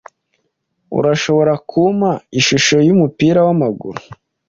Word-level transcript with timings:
Urashobora 0.97 1.53
kumpa 1.69 2.11
ishusho 2.39 2.75
yumupira 2.87 3.39
wamaguru? 3.47 3.99